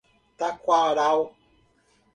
Taquaral 0.37 1.19